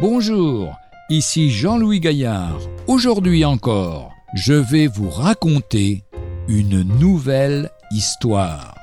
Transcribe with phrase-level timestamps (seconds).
[0.00, 0.78] Bonjour,
[1.10, 2.58] ici Jean-Louis Gaillard.
[2.86, 6.04] Aujourd'hui encore, je vais vous raconter
[6.48, 8.74] une nouvelle histoire.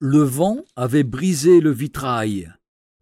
[0.00, 2.52] Le vent avait brisé le vitrail.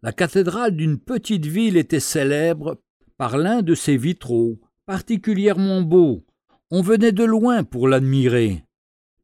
[0.02, 2.78] La cathédrale d'une petite ville était célèbre
[3.16, 6.26] par l'un de ses vitraux, particulièrement beau.
[6.70, 8.64] On venait de loin pour l'admirer.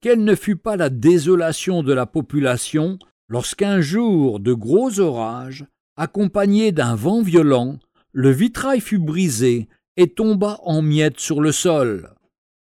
[0.06, 6.70] Quelle ne fut pas la désolation de la population lorsqu'un jour de gros orages, accompagné
[6.70, 7.80] d'un vent violent,
[8.12, 12.14] le vitrail fut brisé et tomba en miettes sur le sol.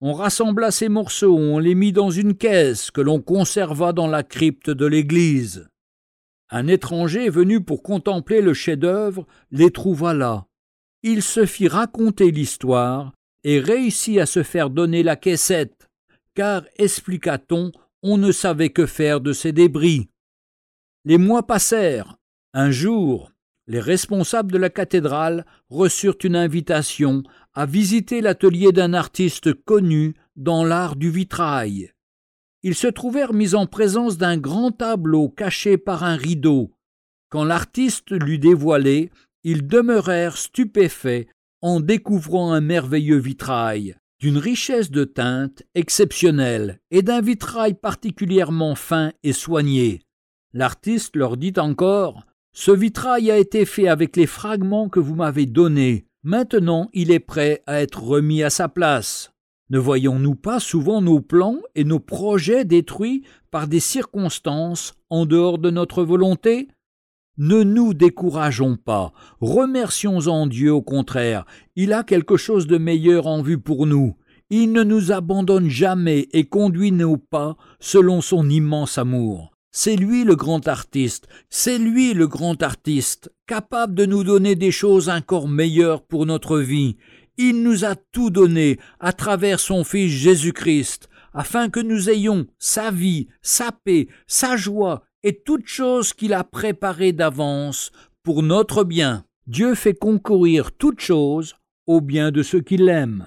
[0.00, 4.22] On rassembla ces morceaux, on les mit dans une caisse que l'on conserva dans la
[4.22, 5.68] crypte de l'église.
[6.48, 10.46] Un étranger venu pour contempler le chef-d'œuvre les trouva là.
[11.02, 13.12] Il se fit raconter l'histoire
[13.44, 15.85] et réussit à se faire donner la caissette,
[16.36, 20.10] car, expliqua-t-on, on ne savait que faire de ces débris.
[21.04, 22.16] Les mois passèrent.
[22.52, 23.32] Un jour,
[23.66, 27.22] les responsables de la cathédrale reçurent une invitation
[27.54, 31.90] à visiter l'atelier d'un artiste connu dans l'art du vitrail.
[32.62, 36.72] Ils se trouvèrent mis en présence d'un grand tableau caché par un rideau.
[37.30, 39.10] Quand l'artiste l'eut dévoilé,
[39.42, 41.28] ils demeurèrent stupéfaits
[41.62, 49.12] en découvrant un merveilleux vitrail, d'une richesse de teinte exceptionnelle et d'un vitrail particulièrement fin
[49.22, 50.00] et soigné.
[50.52, 55.46] L'artiste leur dit encore Ce vitrail a été fait avec les fragments que vous m'avez
[55.46, 56.06] donnés.
[56.22, 59.32] Maintenant il est prêt à être remis à sa place.
[59.68, 65.58] Ne voyons-nous pas souvent nos plans et nos projets détruits par des circonstances en dehors
[65.58, 66.68] de notre volonté?
[67.38, 73.26] Ne nous décourageons pas, remercions en Dieu au contraire, il a quelque chose de meilleur
[73.26, 74.16] en vue pour nous.
[74.48, 79.52] Il ne nous abandonne jamais et conduit nos pas selon son immense amour.
[79.70, 84.70] C'est lui le grand artiste, c'est lui le grand artiste, capable de nous donner des
[84.70, 86.96] choses encore meilleures pour notre vie.
[87.36, 92.90] Il nous a tout donné à travers son Fils Jésus-Christ, afin que nous ayons sa
[92.90, 97.90] vie, sa paix, sa joie et toutes choses qu'il a préparées d'avance
[98.22, 99.24] pour notre bien.
[99.48, 101.56] Dieu fait concourir toutes choses
[101.88, 103.26] au bien de ceux qui l'aiment.